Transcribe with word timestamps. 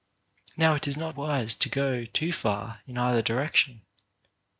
Now 0.57 0.73
it 0.73 0.87
is 0.87 0.97
not 0.97 1.15
wise 1.15 1.53
to 1.53 1.69
go 1.69 2.05
too 2.05 2.31
far 2.33 2.81
in 2.87 2.97
either 2.97 3.21
direc 3.21 3.53
tion. 3.55 3.81